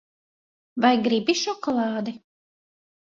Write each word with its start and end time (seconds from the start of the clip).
Vai 0.85 0.95
gribi 1.07 1.35
šokolādi? 1.43 2.19